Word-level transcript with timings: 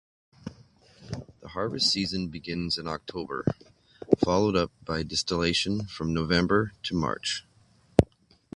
The 1.41 1.49
harvest 1.49 1.91
season 1.91 2.29
begins 2.29 2.79
in 2.79 2.87
October, 2.87 3.45
followed 4.25 4.55
up 4.55 4.71
by 4.83 5.03
distillation 5.03 5.85
from 5.85 6.11
November 6.11 6.71
to 6.85 6.95
March. 6.95 7.45